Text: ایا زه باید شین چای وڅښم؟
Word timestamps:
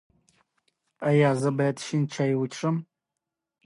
ایا 1.09 1.31
زه 1.41 1.49
باید 1.57 1.77
شین 1.85 2.03
چای 2.13 2.33
وڅښم؟ 2.37 2.75